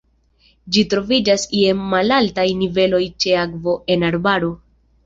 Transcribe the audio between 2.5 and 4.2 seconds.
niveloj ĉe akvo en